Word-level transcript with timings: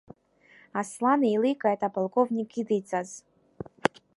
Аслан 0.79 1.19
еиликааит 1.29 1.81
аполковник 1.87 2.49
идиҵаз. 2.59 3.09